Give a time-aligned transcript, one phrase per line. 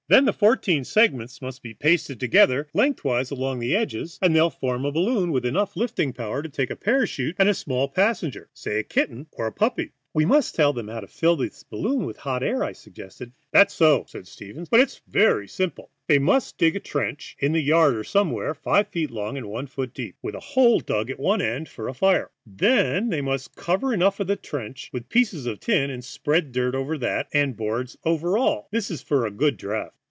[0.09, 4.49] Then the fourteen segments must be pasted together lengthwise along the edges, and they will
[4.49, 8.49] form a balloon with enough lifting power to take up a parachute and small passenger,
[8.53, 12.03] say a kitten or a puppy." "We must tell them how to fill this balloon
[12.05, 13.31] with hot air," I suggested.
[13.53, 14.67] "That's so," said Stevens.
[14.69, 15.91] "Well, it's very simple.
[16.09, 19.67] They must dig a trench, in the yard or somewhere, five feet long and one
[19.67, 22.31] foot deep, with a hole dug at one end for a fire.
[22.45, 26.97] Then they must cover over the trench with pieces of tin and spread dirt over
[26.97, 29.93] that, and boards over all; this is for a good draught.